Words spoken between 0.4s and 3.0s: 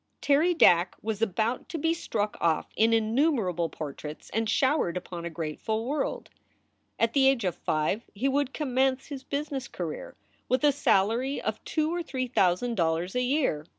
Dack was about to be struck off in